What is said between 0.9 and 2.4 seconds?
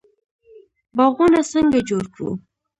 باغونه څنګه جوړ کړو؟